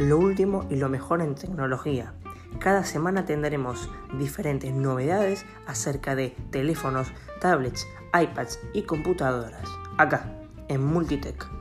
[0.00, 2.14] lo último y lo mejor en tecnología.
[2.58, 7.86] Cada semana tendremos diferentes novedades acerca de teléfonos, tablets,
[8.18, 9.68] iPads y computadoras.
[9.98, 10.24] Acá,
[10.68, 11.60] en Multitech.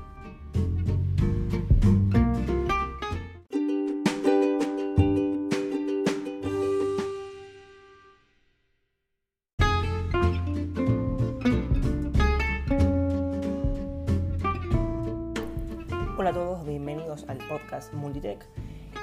[17.19, 18.45] Bienvenidos al podcast Multitech.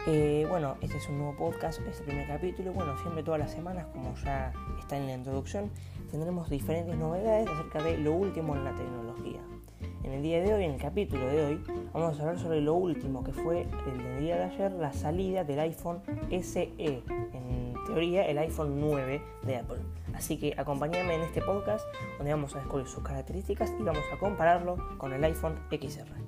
[0.06, 2.72] Eh, bueno, este es un nuevo podcast, este primer capítulo.
[2.72, 5.70] Bueno, siempre todas las semanas, como ya está en la introducción,
[6.10, 9.40] tendremos diferentes novedades acerca de lo último en la tecnología.
[10.04, 12.74] En el día de hoy, en el capítulo de hoy, vamos a hablar sobre lo
[12.74, 18.38] último que fue el día de ayer, la salida del iPhone SE, en teoría el
[18.38, 19.80] iPhone 9 de Apple.
[20.14, 21.84] Así que acompáñame en este podcast
[22.18, 26.26] donde vamos a descubrir sus características y vamos a compararlo con el iPhone XR.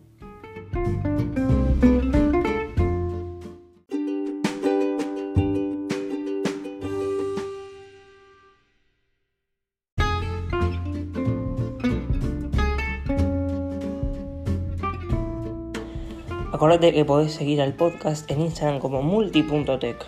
[16.50, 20.06] Acordate que podés seguir al podcast en Instagram como multi.tech.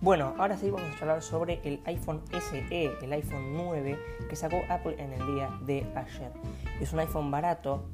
[0.00, 4.62] Bueno, ahora sí vamos a hablar sobre el iPhone SE, el iPhone 9 que sacó
[4.68, 6.32] Apple en el día de ayer.
[6.80, 7.84] Es un iPhone barato,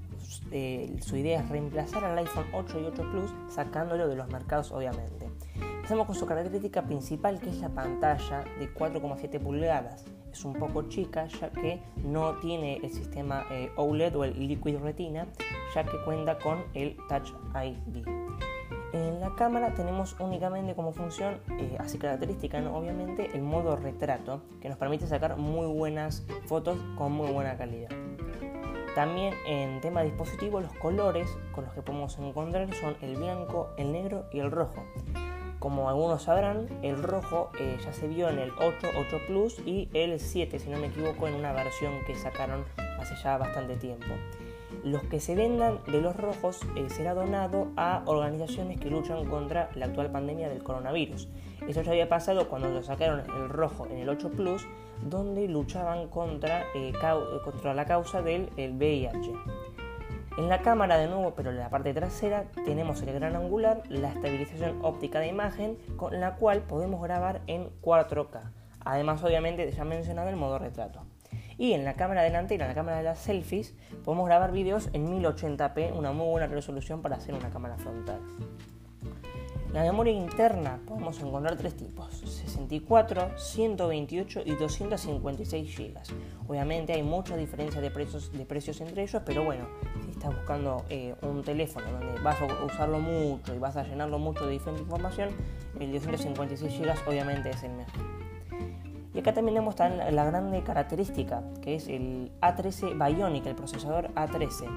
[0.51, 4.73] eh, su idea es reemplazar al iPhone 8 y 8 Plus sacándolo de los mercados
[4.73, 5.31] obviamente.
[5.77, 10.05] Empezamos con su característica principal que es la pantalla de 4,7 pulgadas.
[10.33, 14.79] Es un poco chica ya que no tiene el sistema eh, OLED o el Liquid
[14.79, 15.27] Retina
[15.75, 18.07] ya que cuenta con el Touch ID.
[18.93, 24.69] En la cámara tenemos únicamente como función, eh, así característica, obviamente, el modo retrato, que
[24.69, 27.91] nos permite sacar muy buenas fotos con muy buena calidad.
[28.97, 33.69] También en tema de dispositivo, los colores con los que podemos encontrar son el blanco,
[33.77, 34.83] el negro y el rojo.
[35.59, 39.91] Como algunos sabrán, el rojo eh, ya se vio en el 8, 8 Plus y
[39.93, 42.65] el 7, si no me equivoco, en una versión que sacaron
[42.99, 44.15] hace ya bastante tiempo
[44.87, 49.69] los que se vendan de los rojos eh, será donado a organizaciones que luchan contra
[49.75, 51.29] la actual pandemia del coronavirus.
[51.69, 54.67] Eso ya había pasado cuando lo sacaron el rojo en el 8 Plus,
[55.03, 56.93] donde luchaban contra, eh,
[57.45, 59.33] contra la causa del VIH.
[60.39, 64.11] En la cámara de nuevo, pero en la parte trasera, tenemos el gran angular, la
[64.13, 68.53] estabilización óptica de imagen, con la cual podemos grabar en 4K.
[68.85, 71.07] Además, obviamente, ya mencionado el modo retrato.
[71.57, 75.07] Y en la cámara delantera, en la cámara de las selfies, podemos grabar vídeos en
[75.11, 78.21] 1080p, una muy buena resolución para hacer una cámara frontal.
[79.77, 85.93] La memoria interna podemos encontrar tres tipos, 64, 128 y 256 GB.
[86.49, 89.67] Obviamente hay mucha diferencia de precios, de precios entre ellos, pero bueno,
[90.03, 94.19] si estás buscando eh, un teléfono donde vas a usarlo mucho y vas a llenarlo
[94.19, 95.29] mucho de diferente información,
[95.79, 98.01] el 256 GB obviamente es el mejor.
[99.13, 104.69] Y acá también tenemos la grande característica, que es el A13 Bionic, el procesador A13,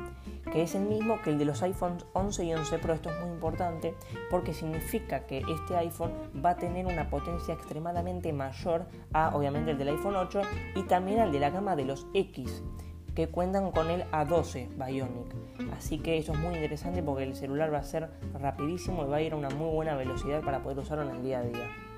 [0.52, 2.94] que es el mismo que el de los iPhones 11 y 11 Pro.
[2.94, 3.96] Esto es muy importante
[4.30, 6.12] porque significa que este iPhone
[6.44, 10.42] va a tener una potencia extremadamente mayor a, obviamente, el del iPhone 8
[10.76, 12.64] y también al de la gama de los X
[13.16, 15.36] que cuentan con el A12 Bionic.
[15.76, 19.18] Así que eso es muy interesante porque el celular va a ser rapidísimo y va
[19.18, 21.89] a ir a una muy buena velocidad para poder usarlo en el día a día.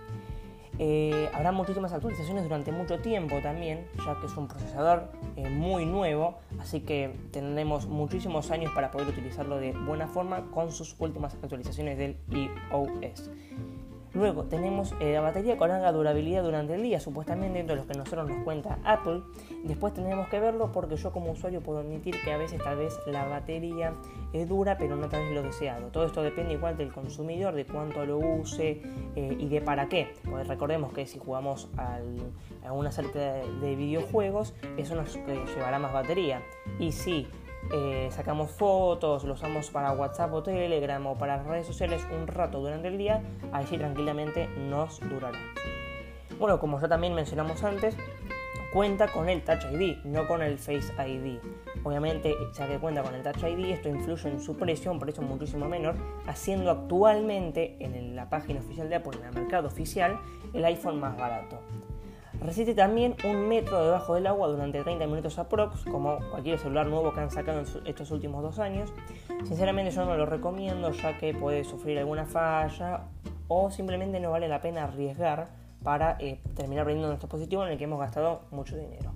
[0.84, 5.86] Eh, habrá muchísimas actualizaciones durante mucho tiempo también, ya que es un procesador eh, muy
[5.86, 11.36] nuevo, así que tendremos muchísimos años para poder utilizarlo de buena forma con sus últimas
[11.36, 13.30] actualizaciones del iOS.
[14.14, 17.88] Luego tenemos eh, la batería con larga durabilidad durante el día, supuestamente dentro de los
[17.90, 19.22] que nosotros nos cuenta Apple.
[19.64, 23.00] Después tenemos que verlo porque yo como usuario puedo admitir que a veces tal vez
[23.06, 23.94] la batería
[24.34, 25.88] es dura pero no tal vez lo deseado.
[25.88, 28.82] Todo esto depende igual del consumidor, de cuánto lo use
[29.16, 30.14] eh, y de para qué.
[30.30, 32.00] Pues recordemos que si jugamos a
[32.74, 33.12] una serie
[33.62, 36.42] de videojuegos, eso nos eh, llevará más batería.
[36.80, 37.28] Y si
[37.72, 42.60] eh, sacamos fotos, lo usamos para WhatsApp o Telegram o para redes sociales un rato
[42.60, 43.22] durante el día,
[43.70, 45.40] sí tranquilamente nos durará.
[46.40, 47.96] Bueno, como ya también mencionamos antes,
[48.74, 51.40] cuenta con el Touch ID, no con el Face ID.
[51.84, 55.22] Obviamente, ya que cuenta con el Touch ID, esto influye en su precio, un precio
[55.22, 60.20] muchísimo menor, haciendo actualmente en la página oficial de Apple, en el mercado oficial,
[60.54, 61.60] el iPhone más barato.
[62.42, 67.14] Resiste también un metro debajo del agua durante 30 minutos aprox, como cualquier celular nuevo
[67.14, 68.92] que han sacado en estos últimos dos años.
[69.44, 73.04] Sinceramente yo no lo recomiendo ya que puede sufrir alguna falla
[73.48, 75.50] o simplemente no vale la pena arriesgar
[75.84, 79.12] para eh, terminar perdiendo nuestro dispositivo en el que hemos gastado mucho dinero.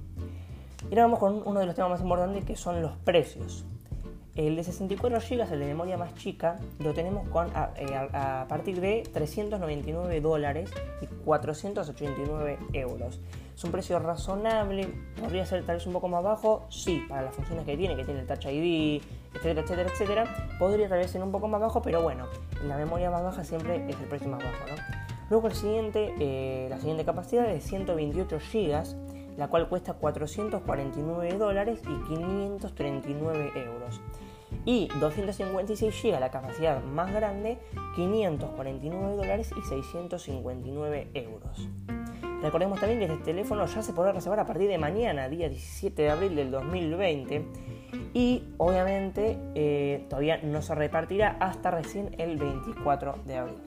[0.83, 3.65] Y ahora vamos con uno de los temas más importantes que son los precios.
[4.35, 8.81] El de 64 GB, el de memoria más chica, lo tenemos con, a, eh, partir
[8.81, 10.69] de 399 dólares
[11.01, 13.21] y 489 euros.
[13.55, 17.33] Es un precio razonable, podría ser tal vez un poco más bajo, sí, para las
[17.33, 19.01] funciones que tiene, que tiene el Touch ID,
[19.35, 20.57] etcétera, etcétera, etcétera.
[20.59, 22.27] Podría tal vez ser un poco más bajo, pero bueno,
[22.67, 24.75] la memoria más baja siempre es el precio más bajo, ¿no?
[25.29, 31.79] Luego el siguiente, eh, la siguiente capacidad es 128 GB, la cual cuesta 449 dólares
[31.83, 34.01] y 539 euros
[34.65, 37.57] y 256 GB la capacidad más grande,
[37.95, 41.69] 549 dólares y 659 euros.
[42.41, 46.01] Recordemos también que este teléfono ya se podrá reservar a partir de mañana, día 17
[46.01, 47.45] de abril del 2020,
[48.13, 53.57] y obviamente eh, todavía no se repartirá hasta recién el 24 de abril.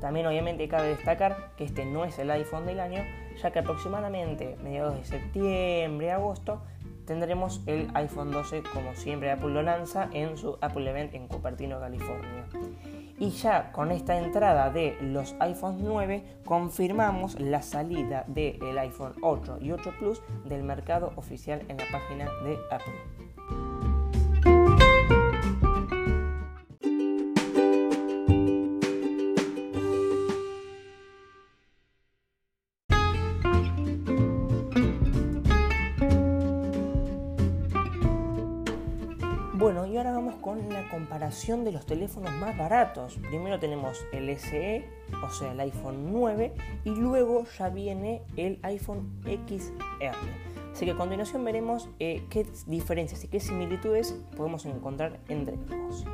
[0.00, 3.02] También obviamente cabe destacar que este no es el iPhone del año,
[3.40, 6.62] ya que aproximadamente mediados de septiembre, agosto,
[7.06, 11.80] tendremos el iPhone 12 como siempre Apple lo lanza en su Apple Event en Cupertino,
[11.80, 12.46] California.
[13.18, 19.58] Y ya con esta entrada de los iPhone 9 confirmamos la salida del iPhone 8
[19.60, 23.19] y 8 Plus del mercado oficial en la página de Apple.
[39.60, 43.18] Bueno, y ahora vamos con la comparación de los teléfonos más baratos.
[43.28, 44.88] Primero tenemos el SE,
[45.22, 46.54] o sea, el iPhone 9,
[46.84, 50.16] y luego ya viene el iPhone XR.
[50.72, 56.06] Así que a continuación veremos eh, qué diferencias y qué similitudes podemos encontrar entre ambos.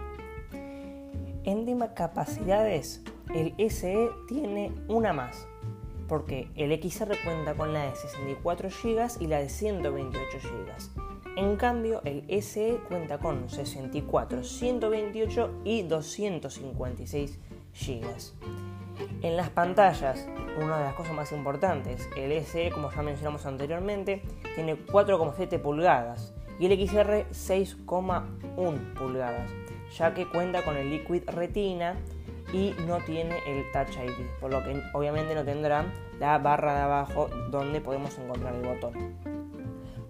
[1.44, 5.46] En tema capacidades, el SE tiene una más,
[6.08, 11.05] porque el XR cuenta con la de 64 GB y la de 128 GB.
[11.36, 17.38] En cambio, el SE cuenta con 64, 128 y 256
[17.78, 18.06] GB.
[19.20, 24.22] En las pantallas, una de las cosas más importantes, el SE, como ya mencionamos anteriormente,
[24.54, 29.50] tiene 4,7 pulgadas y el XR 6,1 pulgadas,
[29.94, 31.96] ya que cuenta con el Liquid Retina
[32.54, 35.84] y no tiene el Touch ID, por lo que obviamente no tendrá
[36.18, 39.35] la barra de abajo donde podemos encontrar el botón.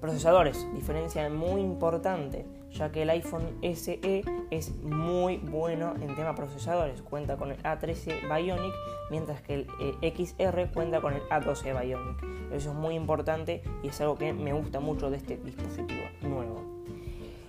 [0.06, 4.22] Procesadores, diferencia muy importante, ya que el iPhone SE
[4.52, 8.72] es muy bueno en tema procesadores, cuenta con el A13 Bionic,
[9.10, 12.22] mientras que el eh, XR cuenta con el A12 Bionic.
[12.52, 16.62] Eso es muy importante y es algo que me gusta mucho de este dispositivo nuevo.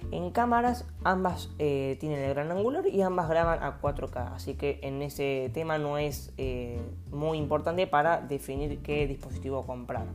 [0.09, 4.80] En cámaras ambas eh, tienen el gran angular y ambas graban a 4K, así que
[4.81, 6.81] en ese tema no es eh,
[7.12, 10.07] muy importante para definir qué dispositivo comprar.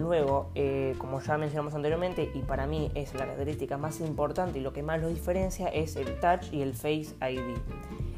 [0.00, 4.62] Luego, eh, como ya mencionamos anteriormente, y para mí es la característica más importante y
[4.62, 7.58] lo que más lo diferencia es el Touch y el Face ID.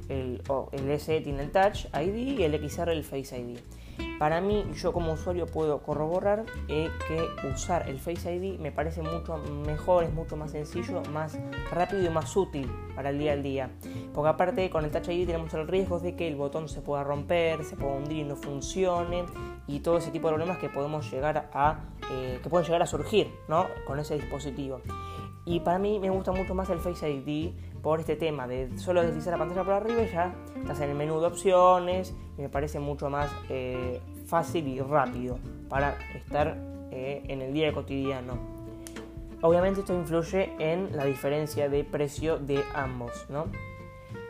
[0.09, 0.41] El,
[0.71, 3.59] el SE tiene el Touch ID y el XR el Face ID.
[4.19, 9.03] Para mí, yo como usuario puedo corroborar eh, que usar el Face ID me parece
[9.03, 11.39] mucho mejor, es mucho más sencillo, más
[11.71, 13.71] rápido y más útil para el día al día.
[14.15, 17.05] Porque aparte con el Touch ID tenemos el riesgo de que el botón se pueda
[17.05, 19.25] romper, se pueda hundir y no funcione
[19.67, 22.87] y todo ese tipo de problemas que podemos llegar a eh, que pueden llegar a
[22.87, 23.67] surgir ¿no?
[23.87, 24.81] con ese dispositivo.
[25.45, 29.03] Y para mí me gusta mucho más el Face ID por este tema de solo
[29.03, 32.79] deslizar la pantalla por arriba ya estás en el menú de opciones y me parece
[32.79, 36.57] mucho más eh, fácil y rápido para estar
[36.93, 38.39] eh, en el día cotidiano.
[39.41, 43.47] Obviamente esto influye en la diferencia de precio de ambos, ¿no?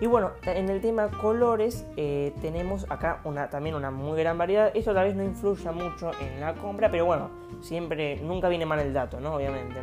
[0.00, 4.72] Y bueno, en el tema colores eh, tenemos acá una, también una muy gran variedad.
[4.74, 8.80] Esto tal vez no influya mucho en la compra, pero bueno, siempre, nunca viene mal
[8.80, 9.34] el dato, ¿no?
[9.34, 9.80] Obviamente.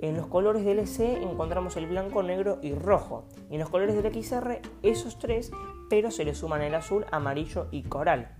[0.00, 3.24] En los colores del SE encontramos el blanco, negro y rojo.
[3.50, 5.50] Y en los colores del XR esos tres,
[5.88, 8.36] pero se le suman el azul, amarillo y coral.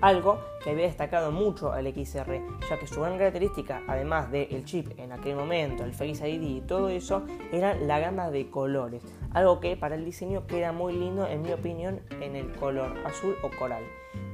[0.00, 4.90] Algo que había destacado mucho al XR, ya que su gran característica, además del chip
[4.98, 9.02] en aquel momento, el Face ID y todo eso, era la gama de colores.
[9.32, 13.36] Algo que para el diseño queda muy lindo, en mi opinión, en el color azul
[13.42, 13.82] o coral.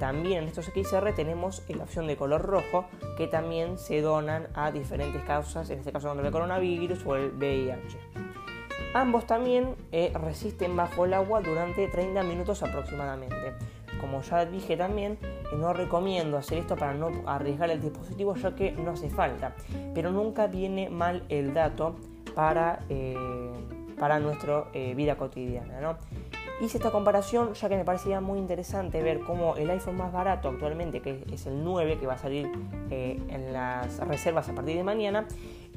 [0.02, 4.72] También en estos XR tenemos la opción de color rojo que también se donan a
[4.72, 7.98] diferentes causas, en este caso contra el coronavirus o el VIH.
[8.94, 13.36] Ambos también eh, resisten bajo el agua durante 30 minutos aproximadamente.
[14.00, 15.18] como ya dije también,
[15.56, 19.54] no recomiendo hacer esto para no arriesgar el dispositivo ya que no hace falta.
[19.94, 21.94] Pero nunca viene mal el dato
[22.34, 22.80] para,
[24.00, 25.80] para nuestra vida cotidiana.
[25.80, 25.96] ¿no?
[26.62, 30.48] Hice esta comparación ya que me parecía muy interesante ver cómo el iPhone más barato
[30.48, 32.48] actualmente, que es el 9, que va a salir
[32.88, 35.26] eh, en las reservas a partir de mañana,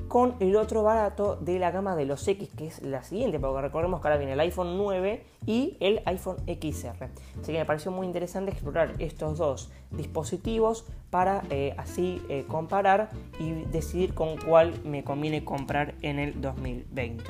[0.08, 3.62] con el otro barato de la gama de los X, que es la siguiente, porque
[3.64, 7.06] recordemos que ahora viene el iPhone 9 y el iPhone XR.
[7.42, 13.10] Así que me pareció muy interesante explorar estos dos dispositivos para eh, así eh, comparar
[13.40, 17.24] y decidir con cuál me conviene comprar en el 2020.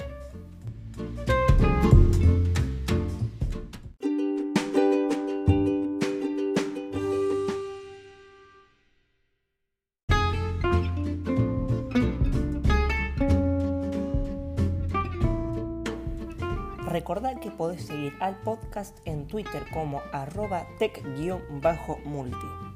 [17.78, 22.75] Seguir al podcast en Twitter como arroba tech-multi.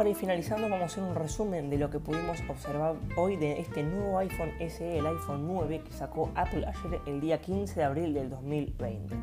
[0.00, 3.60] Para ir finalizando vamos a hacer un resumen de lo que pudimos observar hoy de
[3.60, 7.84] este nuevo iPhone SE, el iPhone 9 que sacó Apple ayer el día 15 de
[7.84, 9.14] abril del 2020.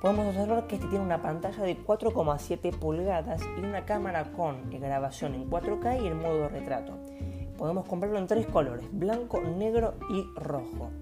[0.00, 5.34] Podemos observar que este tiene una pantalla de 4,7 pulgadas y una cámara con grabación
[5.34, 6.92] en 4K y en modo retrato.
[7.58, 10.92] Podemos comprarlo en tres colores, blanco, negro y rojo.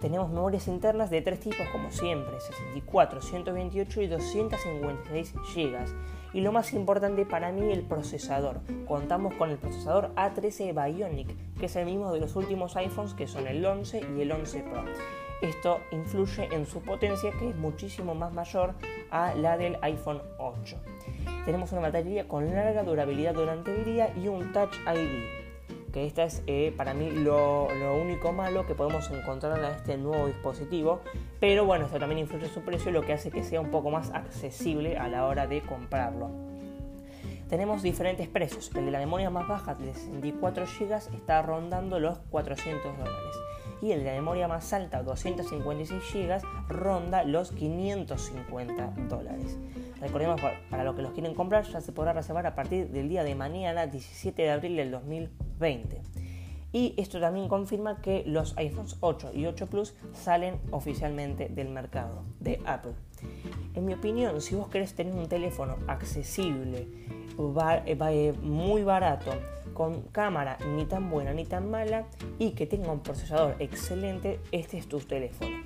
[0.00, 6.52] Tenemos memorias internas de tres tipos como siempre, 64, 128 y 256 GB y lo
[6.52, 8.60] más importante para mí, el procesador.
[8.86, 13.26] Contamos con el procesador A13 Bionic, que es el mismo de los últimos iPhones que
[13.26, 14.84] son el 11 y el 11 Pro.
[15.40, 18.74] Esto influye en su potencia que es muchísimo más mayor
[19.10, 20.76] a la del iPhone 8.
[21.44, 25.37] Tenemos una batería con larga durabilidad durante el día y un Touch ID
[25.98, 27.66] que esta es eh, para mí lo,
[28.00, 31.00] único malo que podemos encontrar en este nuevo dispositivo,
[31.40, 33.90] pero bueno, esto también influye en su precio, lo que hace que sea un poco
[33.90, 36.30] más accesible a la hora de comprarlo.
[37.48, 42.18] Tenemos diferentes precios, el de la memoria más baja de 64 GB está rondando los
[42.30, 43.34] 400 dólares
[43.82, 49.56] y el de la memoria más alta, 256 GB, ronda los 550 dólares.
[50.00, 50.40] Recordemos,
[50.70, 53.34] para los que los quieren comprar, ya se podrá reservar a partir del día de
[53.34, 56.00] mañana, 17 de abril del 2020.
[56.72, 62.24] Y esto también confirma que los iPhones 8 y 8 Plus salen oficialmente del mercado
[62.40, 62.92] de Apple.
[63.74, 66.86] En mi opinión, si vos querés tener un teléfono accesible,
[67.38, 69.30] eh, muy barato,
[69.72, 72.06] con cámara ni tan buena ni tan mala
[72.38, 75.56] y que tenga un procesador excelente, este es tu teléfono.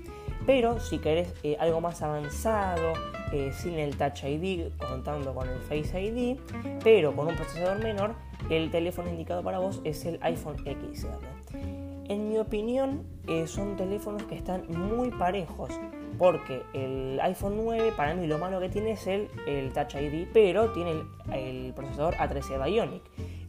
[0.46, 2.92] Pero si querés eh, algo más avanzado,
[3.32, 6.38] eh, sin el Touch ID, contando con el Face ID,
[6.84, 8.14] pero con un procesador menor,
[8.50, 11.58] el teléfono indicado para vos es el iPhone XR.
[12.08, 15.70] En mi opinión, eh, son teléfonos que están muy parejos,
[16.18, 20.28] porque el iPhone 9 para mí lo malo que tiene es el, el Touch ID,
[20.32, 23.02] pero tiene el, el procesador A13 Bionic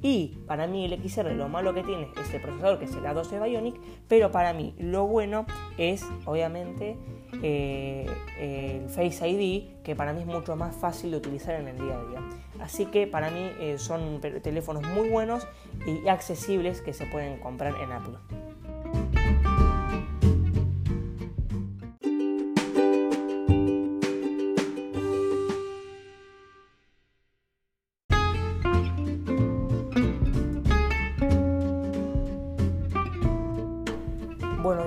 [0.03, 3.05] y para mí el XR lo malo que tiene es el procesador que es el
[3.05, 3.79] A12 Bionic,
[4.09, 5.45] pero para mí lo bueno
[5.77, 6.97] es obviamente
[7.41, 8.05] eh,
[8.39, 11.97] el Face ID, que para mí es mucho más fácil de utilizar en el día
[11.97, 12.19] a día.
[12.59, 15.47] Así que para mí eh, son teléfonos muy buenos
[15.87, 18.17] y accesibles que se pueden comprar en Apple.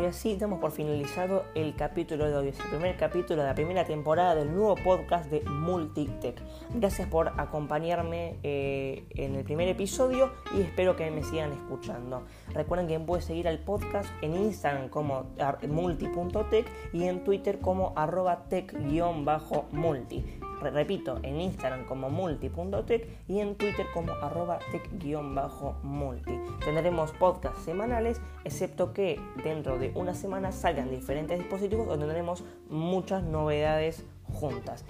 [0.07, 2.49] Así damos por finalizado el capítulo de hoy.
[2.49, 6.41] Es el primer capítulo de la primera temporada del nuevo podcast de Multitech.
[6.75, 12.25] Gracias por acompañarme eh, en el primer episodio y espero que me sigan escuchando.
[12.55, 15.27] Recuerden que pueden seguir al podcast en Instagram como
[15.69, 23.87] multi.tech y en Twitter como arroba tech-multi repito, en Instagram como multi.tech y en Twitter
[23.93, 26.39] como arroba tech-multi.
[26.65, 33.23] Tendremos podcasts semanales, excepto que dentro de una semana salgan diferentes dispositivos donde tendremos muchas
[33.23, 34.85] novedades juntas.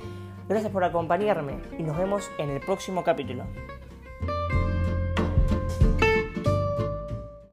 [0.49, 3.45] Gracias por acompañarme y nos vemos en el próximo capítulo.